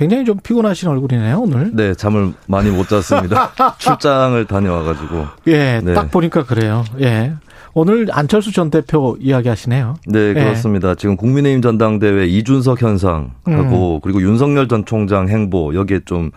굉장히 0.00 0.24
좀 0.24 0.38
피곤하신 0.42 0.88
얼굴이네요, 0.88 1.40
오늘. 1.40 1.76
네, 1.76 1.92
잠을 1.92 2.32
많이 2.46 2.70
못 2.70 2.88
잤습니다. 2.88 3.52
출장을 3.76 4.42
다녀와가지고. 4.46 5.26
예, 5.48 5.82
네. 5.84 5.92
딱 5.92 6.10
보니까 6.10 6.46
그래요. 6.46 6.84
예. 7.02 7.34
오늘 7.74 8.08
안철수 8.10 8.50
전 8.50 8.70
대표 8.70 9.18
이야기 9.20 9.50
하시네요. 9.50 9.96
네, 10.06 10.30
예. 10.30 10.32
그렇습니다. 10.32 10.94
지금 10.94 11.18
국민의힘 11.18 11.60
전당대회 11.60 12.24
이준석 12.24 12.80
현상하고 12.80 13.96
음. 13.96 14.00
그리고 14.02 14.22
윤석열 14.22 14.68
전 14.68 14.86
총장 14.86 15.28
행보 15.28 15.74
여기에 15.74 16.00
좀 16.06 16.30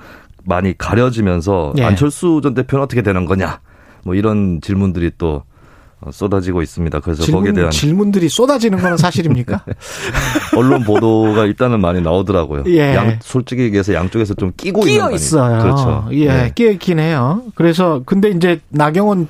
많이 0.44 0.77
가려지면서 0.77 1.75
예. 1.77 1.84
안철수 1.86 2.41
전 2.44 2.53
대표는 2.55 2.84
어떻게 2.84 3.02
되는 3.02 3.23
거냐 3.23 3.61
뭐 4.03 4.14
이런 4.14 4.59
질문들이 4.59 5.11
또 5.17 5.44
쏟아지고 6.12 6.62
있습니다. 6.62 6.99
그래서 6.99 7.21
거기에 7.23 7.31
질문, 7.34 7.53
대한 7.53 7.71
질문들이 7.71 8.30
쏟아지는 8.30 8.80
건 8.80 8.98
사실입니까? 8.98 9.63
언론 10.57 10.84
보도가 10.84 11.45
일단은 11.45 11.80
많이 11.81 12.02
나오더라고요. 12.02 12.63
예. 12.67 12.95
양 12.95 13.17
솔직히 13.21 13.63
얘기해서 13.63 13.94
양쪽에서 13.94 14.34
좀 14.34 14.52
끼고 14.58 14.81
있는 14.81 14.91
끼어 14.94 15.02
거 15.02 15.05
아니- 15.08 15.16
있어요. 15.16 15.61
그렇죠. 15.61 16.08
예, 16.11 16.27
네. 16.27 16.52
끼어 16.55 16.72
있긴 16.72 17.00
해요. 17.00 17.44
그래서 17.55 18.02
근데 18.05 18.30
이제 18.30 18.59
나경원 18.69 19.28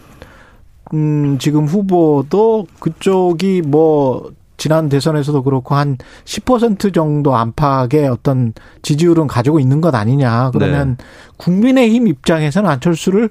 음 0.93 1.37
지금 1.39 1.65
후보도 1.65 2.67
그쪽이 2.79 3.63
뭐 3.65 4.31
지난 4.57 4.87
대선에서도 4.89 5.43
그렇고 5.43 5.75
한 5.75 5.97
10% 6.25 6.93
정도 6.93 7.35
안팎의 7.35 8.07
어떤 8.07 8.53
지지율은 8.83 9.27
가지고 9.27 9.59
있는 9.59 9.81
것 9.81 9.93
아니냐. 9.95 10.51
그러면 10.53 10.95
네. 10.97 11.05
국민의힘 11.37 12.07
입장에서는 12.07 12.69
안철수를 12.69 13.29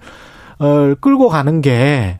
어, 0.58 0.94
끌고 1.00 1.28
가는 1.28 1.60
게 1.60 2.18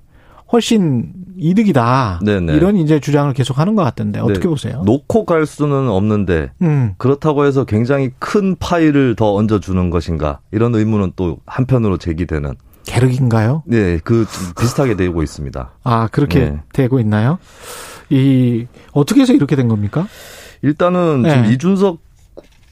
훨씬 0.52 1.12
이득이다. 1.38 2.20
네네. 2.24 2.54
이런 2.54 2.76
이제 2.76 3.00
주장을 3.00 3.32
계속 3.32 3.58
하는 3.58 3.74
것 3.74 3.82
같던데 3.82 4.20
어떻게 4.20 4.40
네. 4.40 4.48
보세요? 4.48 4.82
놓고 4.84 5.24
갈 5.24 5.46
수는 5.46 5.88
없는데 5.88 6.50
음. 6.60 6.94
그렇다고 6.98 7.46
해서 7.46 7.64
굉장히 7.64 8.10
큰 8.18 8.54
파일을 8.56 9.16
더 9.16 9.34
얹어주는 9.34 9.90
것인가 9.90 10.40
이런 10.52 10.74
의문은 10.74 11.12
또 11.16 11.38
한편으로 11.46 11.96
제기되는 11.96 12.54
계륵인가요? 12.84 13.62
네, 13.66 13.98
그 14.02 14.26
비슷하게 14.58 14.96
되고 14.96 15.22
있습니다. 15.22 15.70
아, 15.84 16.08
그렇게 16.08 16.40
네. 16.40 16.60
되고 16.72 16.98
있나요? 17.00 17.38
이, 18.10 18.66
어떻게 18.92 19.22
해서 19.22 19.32
이렇게 19.32 19.56
된 19.56 19.68
겁니까? 19.68 20.06
일단은 20.62 21.24
지금 21.24 21.42
네. 21.42 21.52
이준석 21.52 21.98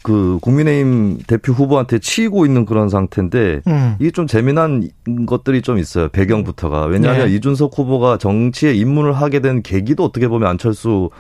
그 0.03 0.39
국민의힘 0.41 1.19
대표 1.27 1.53
후보한테 1.53 1.99
치이고 1.99 2.47
있는 2.47 2.65
그런 2.65 2.89
상태인데 2.89 3.61
음. 3.67 3.97
이게 3.99 4.11
좀 4.11 4.27
재미난 4.27 4.89
것들이 5.27 5.63
좀 5.63 5.79
있어요. 5.79 6.09
배경부터가. 6.09 6.87
왜냐하면 6.87 7.27
네. 7.27 7.35
이준석 7.35 7.79
후보가 7.79 8.19
정치에 8.19 8.73
입문을 8.73 9.13
하게 9.13 9.41
된 9.41 9.63
계기도 9.63 10.05
어떻게 10.05 10.29
보면 10.29 10.49
안철수 10.49 11.11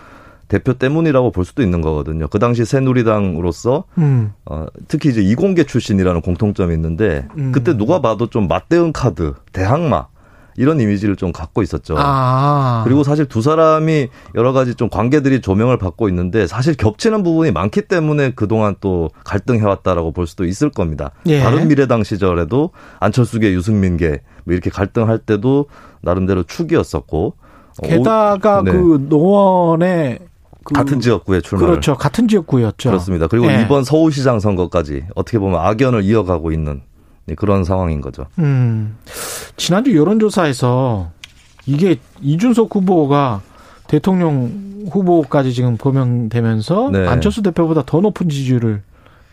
대표 0.48 0.74
때문이라고 0.74 1.30
볼 1.30 1.44
수도 1.44 1.62
있는 1.62 1.80
거거든요. 1.80 2.26
그 2.26 2.38
당시 2.38 2.64
새누리당으로서 2.64 3.84
음. 3.98 4.32
어, 4.46 4.66
특히 4.88 5.10
이제 5.10 5.22
이공계 5.22 5.64
출신이라는 5.64 6.22
공통점이 6.22 6.74
있는데 6.74 7.28
음. 7.38 7.52
그때 7.52 7.76
누가 7.76 8.00
봐도 8.00 8.26
좀 8.26 8.48
맞대응 8.48 8.92
카드, 8.92 9.34
대항마 9.52 10.08
이런 10.60 10.78
이미지를 10.78 11.16
좀 11.16 11.32
갖고 11.32 11.62
있었죠. 11.62 11.94
아. 11.98 12.82
그리고 12.84 13.02
사실 13.02 13.24
두 13.24 13.40
사람이 13.40 14.08
여러 14.34 14.52
가지 14.52 14.74
좀 14.74 14.90
관계들이 14.90 15.40
조명을 15.40 15.78
받고 15.78 16.06
있는데 16.10 16.46
사실 16.46 16.74
겹치는 16.74 17.22
부분이 17.22 17.50
많기 17.50 17.80
때문에 17.80 18.32
그동안 18.32 18.74
또 18.82 19.08
갈등해왔다라고 19.24 20.12
볼 20.12 20.26
수도 20.26 20.44
있을 20.44 20.68
겁니다. 20.68 21.12
예. 21.24 21.42
바른 21.42 21.66
미래당 21.68 22.04
시절에도 22.04 22.72
안철수계 23.00 23.54
유승민계 23.54 24.20
뭐 24.44 24.52
이렇게 24.52 24.68
갈등할 24.68 25.20
때도 25.20 25.64
나름대로 26.02 26.42
축이었었고 26.42 27.34
어, 27.82 27.86
게다가 27.86 28.58
오- 28.58 28.62
네. 28.62 28.72
그 28.72 29.06
노원의 29.08 30.18
그 30.62 30.74
같은 30.74 31.00
지역구에 31.00 31.40
출마를 31.40 31.70
그렇죠. 31.70 31.96
같은 31.96 32.28
지역구였죠. 32.28 32.90
그렇습니다. 32.90 33.28
그리고 33.28 33.46
예. 33.50 33.62
이번 33.62 33.82
서울시장 33.82 34.40
선거까지 34.40 35.04
어떻게 35.14 35.38
보면 35.38 35.58
악연을 35.58 36.04
이어가고 36.04 36.52
있는 36.52 36.82
네, 37.26 37.34
그런 37.34 37.64
상황인 37.64 38.00
거죠. 38.00 38.26
음. 38.38 38.96
지난주 39.56 39.96
여론조사에서 39.96 41.10
이게 41.66 41.96
이준석 42.20 42.74
후보가 42.74 43.42
대통령 43.86 44.86
후보까지 44.90 45.52
지금 45.52 45.76
거명되면서 45.76 46.90
네. 46.92 47.06
안철수 47.06 47.42
대표보다 47.42 47.82
더 47.84 48.00
높은 48.00 48.28
지지율을 48.28 48.82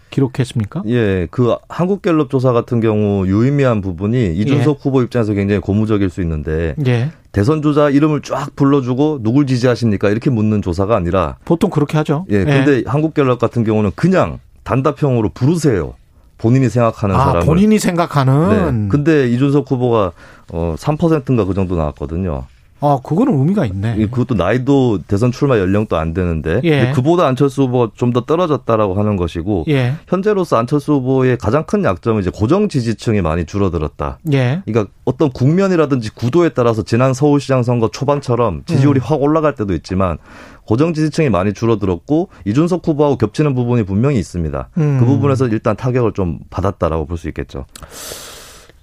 기록했습니까? 0.10 0.84
예, 0.88 1.28
그 1.30 1.56
한국갤럽 1.70 2.30
조사 2.30 2.54
같은 2.54 2.80
경우 2.80 3.28
유의미한 3.28 3.82
부분이 3.82 4.36
이준석 4.36 4.80
후보 4.82 5.02
입장에서 5.02 5.34
굉장히 5.34 5.60
고무적일 5.60 6.10
수 6.10 6.22
있는데 6.22 6.76
예. 6.86 7.12
대선 7.32 7.62
주자 7.62 7.90
이름을 7.90 8.22
쫙 8.22 8.56
불러주고 8.56 9.20
누굴 9.22 9.46
지지하십니까 9.48 10.10
이렇게 10.10 10.30
묻는 10.30 10.62
조사가 10.62 10.96
아니라 10.96 11.38
보통 11.46 11.70
그렇게 11.70 11.98
하죠. 11.98 12.26
예, 12.30 12.44
근데 12.44 12.84
한국갤럽 12.86 13.38
같은 13.38 13.64
경우는 13.64 13.92
그냥 13.96 14.40
단답형으로 14.64 15.30
부르세요. 15.30 15.94
본인이 16.38 16.70
생각하는 16.70 17.16
아, 17.16 17.20
사람을. 17.26 17.46
본인이 17.46 17.76
네. 17.76 17.80
생각하는. 17.80 18.90
근데 18.90 19.28
이준석 19.30 19.70
후보가 19.72 20.12
어 20.52 20.76
3%인가 20.78 21.46
그 21.46 21.54
정도 21.54 21.76
나왔거든요. 21.76 22.46
아, 22.80 23.00
그거는 23.04 23.38
의미가 23.40 23.66
있네. 23.66 23.96
이- 23.98 24.06
그것도 24.06 24.36
나이도 24.36 25.00
대선 25.08 25.32
출마 25.32 25.58
연령도 25.58 25.98
안 25.98 26.14
되는데 26.14 26.62
예. 26.64 26.92
그보다 26.94 27.26
안철수 27.26 27.64
후보가 27.64 27.92
좀 27.96 28.12
더 28.14 28.22
떨어졌다라고 28.26 28.94
하는 28.96 29.18
것이고 29.18 29.66
예. 29.68 29.94
현재로서 30.08 30.58
안철수 30.58 30.94
후보의 30.94 31.38
가장 31.38 31.64
큰 31.66 31.84
약점은 31.84 32.22
이제 32.22 32.30
고정 32.34 32.70
지지층이 32.70 33.22
많이 33.22 33.46
줄어들었다. 33.46 34.20
예. 34.32 34.62
그러니까 34.66 34.92
어떤 35.06 35.30
국면이라든지 35.32 36.12
구도에 36.14 36.50
따라서 36.50 36.84
지난 36.84 37.14
서울시장 37.14 37.64
선거 37.64 37.90
초반처럼 37.90 38.64
지지율이 38.66 39.00
확 39.04 39.22
올라갈 39.22 39.56
때도 39.56 39.74
있지만 39.74 40.18
고정 40.66 40.94
지지층이 40.94 41.30
많이 41.30 41.54
줄어들었고 41.54 42.30
이준석 42.46 42.86
후보하고 42.88 43.18
겹치는 43.18 43.56
부분이 43.56 43.84
분명히 43.84 44.20
있습니다. 44.20 44.70
음. 44.78 44.98
그 45.00 45.06
부분에서 45.06 45.48
일단 45.48 45.76
타격을 45.76 46.14
좀 46.14 46.40
받았다라고 46.50 47.06
볼 47.06 47.18
수 47.18 47.28
있겠죠. 47.30 47.66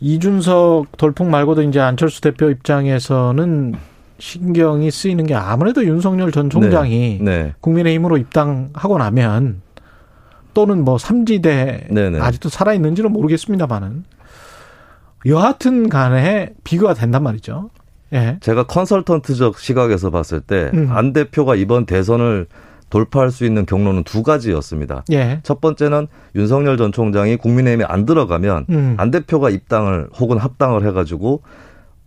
이준석 0.00 0.96
돌풍 0.96 1.30
말고도 1.30 1.62
이제 1.62 1.80
안철수 1.80 2.20
대표 2.20 2.50
입장에서는 2.50 3.74
신경이 4.18 4.90
쓰이는 4.90 5.26
게 5.26 5.34
아무래도 5.34 5.84
윤석열 5.84 6.30
전 6.32 6.50
총장이 6.50 7.18
네. 7.20 7.54
국민의힘으로 7.60 8.16
입당하고 8.16 8.98
나면 8.98 9.62
또는 10.52 10.84
뭐 10.84 10.98
삼지대 10.98 11.88
네네. 11.90 12.20
아직도 12.20 12.48
살아있는지는 12.48 13.12
모르겠습니다만은 13.12 14.04
여하튼 15.26 15.88
간에 15.88 16.50
비교가 16.64 16.94
된단 16.94 17.22
말이죠. 17.22 17.70
예. 18.12 18.38
제가 18.40 18.64
컨설턴트적 18.64 19.58
시각에서 19.58 20.10
봤을 20.10 20.40
때안 20.40 20.74
음. 20.74 21.12
대표가 21.12 21.56
이번 21.56 21.86
대선을 21.86 22.46
돌파할 22.94 23.32
수 23.32 23.44
있는 23.44 23.66
경로는 23.66 24.04
두 24.04 24.22
가지였습니다. 24.22 25.04
예. 25.10 25.40
첫 25.42 25.60
번째는 25.60 26.06
윤석열 26.36 26.76
전 26.76 26.92
총장이 26.92 27.34
국민의힘에 27.34 27.84
안 27.84 28.06
들어가면 28.06 28.66
음. 28.70 28.94
안 28.98 29.10
대표가 29.10 29.50
입당을 29.50 30.10
혹은 30.16 30.38
합당을 30.38 30.86
해가지고 30.86 31.42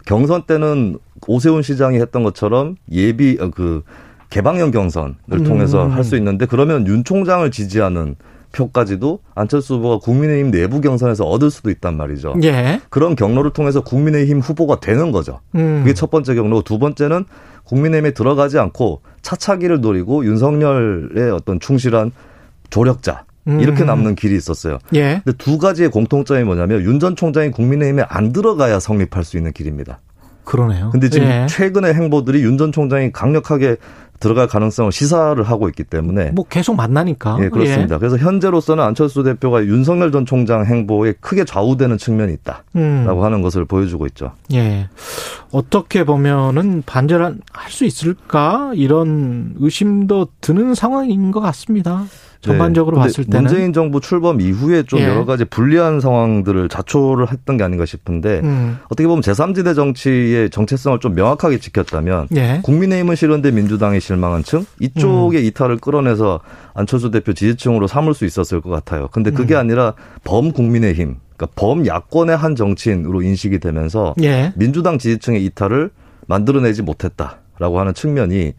경선 0.06 0.44
때는 0.44 0.98
오세훈 1.28 1.62
시장이 1.62 1.98
했던 2.00 2.24
것처럼 2.24 2.78
예비 2.90 3.38
어, 3.42 3.50
그 3.50 3.84
개방형 4.30 4.72
경선을 4.72 5.44
통해서 5.44 5.88
음. 5.88 5.92
할수 5.92 6.16
있는데 6.16 6.46
그러면 6.46 6.88
윤 6.88 7.04
총장을 7.04 7.52
지지하는 7.52 8.16
표까지도 8.52 9.20
안철수 9.36 9.76
후보가 9.76 10.00
국민의힘 10.00 10.52
내부 10.52 10.82
경선에서 10.82 11.26
얻을 11.26 11.52
수도 11.52 11.70
있단 11.70 11.96
말이죠. 11.98 12.36
예. 12.44 12.82
그런 12.90 13.16
경로를 13.16 13.52
통해서 13.52 13.82
국민의힘 13.82 14.40
후보가 14.40 14.80
되는 14.80 15.12
거죠. 15.12 15.40
음. 15.56 15.82
그게 15.84 15.94
첫 15.94 16.10
번째 16.10 16.36
경로고 16.36 16.64
두 16.64 16.80
번째는 16.80 17.26
국민의힘에 17.66 18.12
들어가지 18.12 18.58
않고 18.60 19.02
차차기를 19.22 19.82
노리고 19.82 20.26
윤석열의 20.26 21.32
어떤 21.32 21.60
충실한 21.60 22.12
조력자 22.70 23.26
이렇게 23.46 23.84
음. 23.84 23.88
남는 23.88 24.16
길이 24.16 24.36
있었어요. 24.36 24.78
예. 24.94 25.22
근데 25.24 25.38
두 25.38 25.58
가지의 25.58 25.90
공통점이 25.90 26.44
뭐냐면 26.44 26.82
윤 26.82 27.00
전 27.00 27.16
총장이 27.16 27.52
국민의힘에 27.52 28.04
안 28.10 28.34
들어가야 28.34 28.80
성립할 28.80 29.24
수 29.24 29.38
있는 29.38 29.54
길입니다. 29.54 30.00
그러네요. 30.44 30.90
근데 30.92 31.10
지금 31.10 31.28
예. 31.28 31.46
최근의 31.50 31.94
행보들이 31.94 32.42
윤 32.42 32.58
전 32.58 32.72
총장이 32.72 33.12
강력하게 33.12 33.78
들어갈 34.20 34.48
가능성을 34.48 34.92
시사를 34.92 35.42
하고 35.44 35.70
있기 35.70 35.84
때문에 35.84 36.32
뭐 36.32 36.46
계속 36.48 36.76
만나니까. 36.76 37.38
예, 37.42 37.50
그렇습니다. 37.50 37.98
그래서 37.98 38.18
현재로서는 38.18 38.84
안철수 38.84 39.24
대표가 39.24 39.64
윤석열 39.66 40.12
전 40.12 40.26
총장 40.26 40.66
행보에 40.66 41.14
크게 41.20 41.46
좌우되는 41.46 41.98
측면이 41.98 42.34
있다라고 42.34 42.70
음. 42.76 43.24
하는 43.24 43.42
것을 43.42 43.66
보여주고 43.66 44.06
있죠. 44.08 44.32
예. 44.54 44.90
어떻게 45.52 46.04
보면은 46.04 46.84
반전할 46.86 47.38
수 47.70 47.86
있을까? 47.86 48.72
이런 48.76 49.54
의심도 49.60 50.28
드는 50.42 50.76
상황인 50.76 51.32
것 51.32 51.40
같습니다. 51.40 52.06
전반적으로 52.42 52.98
네. 52.98 53.04
봤을 53.04 53.26
때는 53.26 53.44
문재인 53.44 53.74
정부 53.74 54.00
출범 54.00 54.42
이후에 54.42 54.84
좀 54.84 55.00
예. 55.00 55.08
여러 55.08 55.26
가지 55.26 55.46
불리한 55.46 56.00
상황들을 56.00 56.70
자초를 56.70 57.32
했던 57.32 57.58
게 57.58 57.64
아닌가 57.64 57.86
싶은데 57.86 58.42
음. 58.44 58.78
어떻게 58.86 59.08
보면 59.08 59.22
제3지대 59.22 59.76
정치의 59.76 60.50
정체성을 60.50 61.00
좀 61.00 61.16
명확하게 61.16 61.60
지켰다면 61.60 62.28
예. 62.36 62.60
국민의힘은 62.64 63.16
싫은데 63.16 63.52
민주당이 63.52 64.00
실망한 64.00 64.44
층 64.44 64.60
음. 64.60 64.66
이쪽의 64.80 65.46
이탈을 65.48 65.78
끌어내서 65.78 66.40
안철수 66.74 67.12
대표 67.12 67.34
지지층으로 67.34 67.88
삼을 67.88 68.14
수 68.14 68.26
있었을 68.26 68.62
것 68.62 68.70
같아요. 68.70 69.08
근데 69.12 69.32
그게 69.32 69.56
음. 69.56 69.60
아니라 69.60 69.94
범 70.24 70.52
국민의힘, 70.52 71.18
그러니까 71.36 71.48
범 71.56 71.86
야권의 71.86 72.38
한 72.38 72.56
정치인으로 72.56 73.22
인식이 73.22 73.60
되면서 73.60 74.14
예. 74.22 74.54
민주당 74.56 74.98
지지층의 74.98 75.44
이탈을 75.46 75.90
만들어내지 76.28 76.84
못했다 76.84 77.40
라고 77.60 77.80
하는 77.80 77.94
측면이 77.94 78.54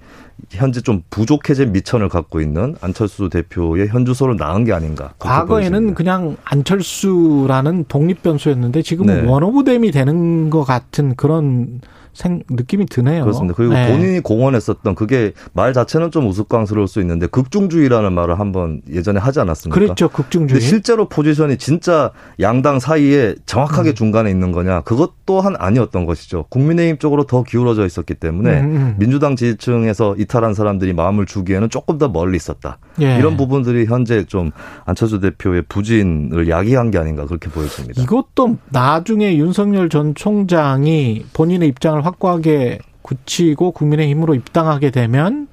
현재 0.51 0.81
좀 0.81 1.03
부족해진 1.11 1.73
미천을 1.73 2.09
갖고 2.09 2.41
있는 2.41 2.77
안철수 2.81 3.29
대표의 3.29 3.89
현주소를 3.89 4.37
낳은 4.37 4.65
게 4.65 4.73
아닌가. 4.73 5.15
과거에는. 5.19 5.95
그냥 5.95 6.37
안철수라는 6.45 7.87
독립 7.89 8.23
변수였는데 8.23 8.83
지금은 8.83 9.23
네. 9.23 9.29
원오브댐이 9.29 9.91
되는 9.91 10.51
것 10.51 10.65
같은 10.65 11.15
그런 11.17 11.81
생, 12.19 12.43
느낌이 12.51 12.87
드네요. 12.87 13.23
그렇습니다. 13.23 13.55
그리고 13.55 13.75
네. 13.75 13.87
본인이 13.87 14.19
공언했었던 14.19 14.97
그게 14.97 15.35
말 15.53 15.73
자체는 15.73 16.11
좀 16.11 16.27
우스꽝스러울 16.27 16.89
수 16.89 17.01
있는데 17.01 17.29
극중주의라는 17.29 18.13
말을 18.13 18.41
한번 18.41 18.83
예전에 18.91 19.21
하지 19.21 19.39
않았습니까? 19.39 19.79
그랬죠 19.79 20.09
극중주의. 20.09 20.61
실제로 20.61 21.09
포지션이 21.09 21.59
진짜 21.59 22.11
양당 22.41 22.81
사이에 22.81 23.37
정확하게 23.47 23.95
중간에 23.95 24.33
있는 24.33 24.51
거냐 24.51 24.81
그것 24.81 25.13
또한 25.27 25.55
아니었던 25.57 26.07
것이죠. 26.07 26.47
국민의힘 26.49 26.99
쪽으로 26.99 27.25
더 27.25 27.45
기울어져 27.45 27.87
있었기 27.87 28.15
때문에 28.15 28.61
음, 28.63 28.65
음. 28.65 28.95
민주당 28.99 29.37
지지층에서 29.37 30.17
이탈한 30.19 30.55
사람들이 30.55 30.95
마음을 30.95 31.25
주기에는 31.25 31.71
조금 31.71 31.99
더 31.99 32.09
멀리 32.09 32.35
있었다. 32.37 32.79
예. 33.01 33.17
이런 33.17 33.37
부분들이 33.37 33.85
현재 33.87 34.25
좀 34.25 34.51
안철수 34.87 35.21
대표의 35.21 35.63
부진을 35.69 36.49
야기한 36.49 36.91
게 36.91 36.99
아닌가 36.99 37.27
그렇게 37.27 37.49
보여집니다. 37.49 38.03
이것도 38.03 38.57
나중에 38.71 39.37
윤석열 39.37 39.89
전 39.89 40.17
총장이 40.17 41.27
본인의 41.33 41.69
입장을 41.69 42.05
확고하게 42.09 42.79
굳히고 43.03 43.73
국민의힘으로 43.73 44.35
입당하게 44.35 44.91
되면 44.91 45.49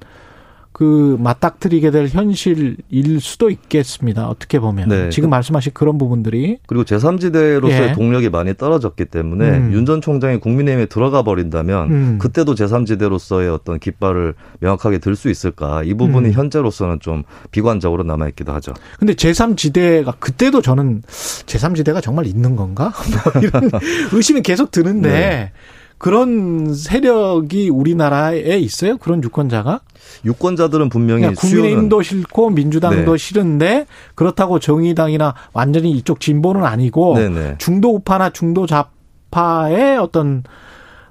그 0.72 1.16
맞닥뜨리게 1.20 1.90
될 1.90 2.06
현실일 2.06 2.76
수도 3.20 3.48
있겠습니다. 3.48 4.28
어떻게 4.28 4.58
보면 4.58 4.90
네. 4.90 5.08
지금 5.08 5.30
말씀하신 5.30 5.72
그런 5.72 5.96
부분들이 5.96 6.58
그리고 6.66 6.84
제3지대로서의 6.84 7.70
예. 7.70 7.92
동력이 7.94 8.28
많이 8.28 8.54
떨어졌기 8.54 9.06
때문에 9.06 9.48
음. 9.56 9.72
윤전 9.72 10.02
총장이 10.02 10.38
국민의힘에 10.38 10.84
들어가 10.84 11.22
버린다면 11.22 11.90
음. 11.90 12.18
그때도 12.18 12.54
제3지대로서의 12.54 13.54
어떤 13.54 13.78
깃발을 13.78 14.34
명확하게 14.60 14.98
들 14.98 15.16
수 15.16 15.30
있을까 15.30 15.82
이 15.82 15.94
부분이 15.94 16.28
음. 16.28 16.32
현재로서는 16.34 17.00
좀 17.00 17.22
비관적으로 17.52 18.02
남아 18.02 18.28
있기도 18.28 18.52
하죠. 18.52 18.74
근데 18.98 19.14
제3지대가 19.14 20.16
그때도 20.18 20.60
저는 20.60 21.00
제3지대가 21.06 22.02
정말 22.02 22.26
있는 22.26 22.54
건가? 22.54 22.92
뭐 23.32 23.42
이런 23.42 23.70
의심이 24.12 24.42
계속 24.42 24.70
드는데 24.72 25.08
네. 25.08 25.52
그런 25.98 26.74
세력이 26.74 27.70
우리나라에 27.70 28.58
있어요? 28.58 28.98
그런 28.98 29.22
유권자가? 29.22 29.80
유권자들은 30.24 30.88
분명히 30.88 31.34
국민의힘도 31.34 32.02
싫고 32.02 32.50
민주당도 32.50 33.12
네. 33.12 33.18
싫은데 33.18 33.86
그렇다고 34.14 34.58
정의당이나 34.58 35.34
완전히 35.52 35.90
이쪽 35.92 36.20
진보는 36.20 36.64
아니고 36.64 37.14
네네. 37.14 37.54
중도 37.58 37.94
우파나 37.94 38.30
중도 38.30 38.66
좌파의 38.66 39.98
어떤 39.98 40.44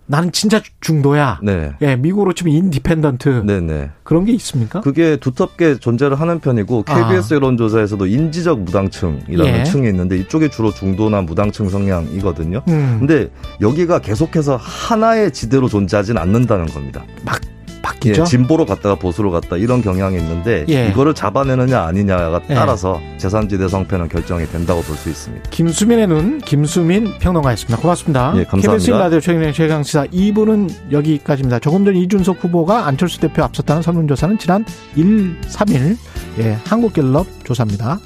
나는 0.08 0.32
진짜 0.32 0.62
중도야. 0.82 1.40
네. 1.42 1.74
예, 1.82 1.96
미국으로 1.96 2.34
치면 2.34 2.54
independent 2.54 3.44
네네. 3.46 3.92
그런 4.04 4.26
게 4.26 4.34
있습니까? 4.34 4.82
그게 4.82 5.18
두텁게 5.18 5.80
존재를 5.80 6.20
하는 6.20 6.40
편이고 6.40 6.84
KBS 6.84 7.34
아. 7.34 7.36
여론조사에서도 7.38 8.06
인지적 8.06 8.60
무당층이라는 8.62 9.60
예. 9.60 9.64
층이 9.64 9.88
있는데 9.90 10.18
이쪽이 10.18 10.50
주로 10.50 10.72
중도나 10.72 11.22
무당층 11.22 11.70
성향이거든요. 11.70 12.62
음, 12.68 12.98
근데 13.00 13.30
여기가 13.62 14.00
계속해서 14.00 14.58
하나의 14.58 15.32
지대로 15.32 15.68
존재하진 15.68 16.18
않는다는 16.18 16.68
겁니다. 16.68 17.04
막 17.24 17.40
예, 18.06 18.10
바뀌죠. 18.12 18.24
진보로 18.26 18.66
갔다가 18.66 18.96
보수로 18.96 19.32
갔다 19.32 19.58
이런 19.58 19.82
경향이 19.82 20.18
있는데 20.18 20.66
예. 20.70 20.88
이거를 20.90 21.14
잡아내느냐 21.14 21.82
아니냐가 21.82 22.42
예. 22.50 22.54
따라서 22.54 23.02
제3지대 23.18 23.70
성패는 23.70 24.10
결정이 24.10 24.46
된다고 24.48 24.82
볼 24.82 24.96
수 24.96 25.10
있습니다. 25.10 25.50
김수민의 25.50 26.08
눈 26.08 26.38
김수민 26.40 27.18
평론가였습니다. 27.20 27.82
고맙습니다. 27.82 28.34
예, 28.38 28.44
감사합니다. 28.46 28.72
KBS 28.72 28.92
라디오 28.92 29.20
최경영 29.20 29.54
최강시사 29.54 30.06
2부는 30.08 30.70
여기까지입니다. 30.92 31.60
조금 31.60 31.84
전 31.86 31.96
이준석 31.96 32.44
후보가 32.44 32.88
안철수 32.88 33.20
대표 33.20 33.44
앞섰다는 33.44 33.82
설문조사는 33.82 34.38
지난 34.38 34.64
1, 34.96 35.42
3일 35.42 35.98
예, 36.40 36.58
한국갤럽 36.66 37.26
조사입니다. 37.44 38.00